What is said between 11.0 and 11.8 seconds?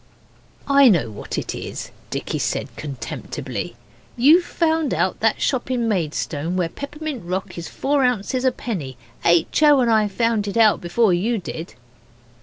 you did.